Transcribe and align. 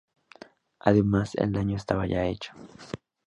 Ademas, 0.79 1.35
el 1.35 1.51
daño 1.51 1.77
estaba 1.77 2.07
ya 2.07 2.25
hecho. 2.25 2.53